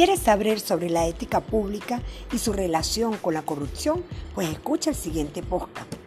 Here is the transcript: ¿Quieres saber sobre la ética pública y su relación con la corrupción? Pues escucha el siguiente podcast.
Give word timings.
¿Quieres 0.00 0.20
saber 0.20 0.60
sobre 0.60 0.88
la 0.88 1.06
ética 1.06 1.40
pública 1.40 2.00
y 2.32 2.38
su 2.38 2.54
relación 2.54 3.18
con 3.18 3.34
la 3.34 3.42
corrupción? 3.42 4.02
Pues 4.34 4.48
escucha 4.48 4.88
el 4.88 4.96
siguiente 4.96 5.42
podcast. 5.42 5.99